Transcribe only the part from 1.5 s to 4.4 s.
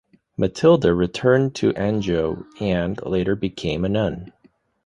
to Anjou and later became a nun.